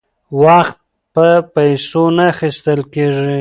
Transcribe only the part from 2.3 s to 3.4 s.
اخیستل کیږي.